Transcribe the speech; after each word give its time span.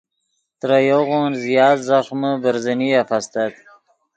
ترے 0.59 0.79
یوغون 0.89 1.31
زیات 1.43 1.77
ځخمے 1.87 2.31
برزنیف 2.43 3.09
استت 3.17 3.53